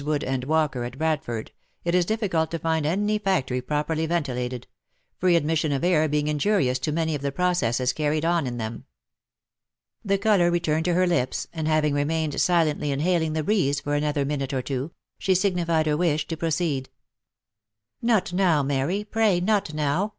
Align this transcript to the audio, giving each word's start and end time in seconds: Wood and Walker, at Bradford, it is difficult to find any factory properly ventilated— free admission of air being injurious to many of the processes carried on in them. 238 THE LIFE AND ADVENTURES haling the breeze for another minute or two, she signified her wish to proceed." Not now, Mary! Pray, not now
Wood 0.03 0.23
and 0.23 0.45
Walker, 0.45 0.83
at 0.83 0.97
Bradford, 0.97 1.51
it 1.85 1.93
is 1.93 2.07
difficult 2.07 2.49
to 2.49 2.57
find 2.57 2.87
any 2.87 3.19
factory 3.19 3.61
properly 3.61 4.07
ventilated— 4.07 4.65
free 5.19 5.35
admission 5.35 5.71
of 5.71 5.83
air 5.83 6.07
being 6.09 6.27
injurious 6.27 6.79
to 6.79 6.91
many 6.91 7.13
of 7.13 7.21
the 7.21 7.31
processes 7.31 7.93
carried 7.93 8.25
on 8.25 8.47
in 8.47 8.57
them. 8.57 8.85
238 10.07 10.07
THE 10.07 10.15
LIFE 10.15 10.77
AND 11.53 11.67
ADVENTURES 11.67 11.77
haling 13.03 13.33
the 13.33 13.43
breeze 13.43 13.79
for 13.79 13.93
another 13.93 14.25
minute 14.25 14.53
or 14.53 14.63
two, 14.63 14.89
she 15.19 15.35
signified 15.35 15.85
her 15.85 15.95
wish 15.95 16.25
to 16.29 16.35
proceed." 16.35 16.89
Not 18.11 18.33
now, 18.33 18.63
Mary! 18.63 19.03
Pray, 19.03 19.39
not 19.39 19.71
now 19.75 20.09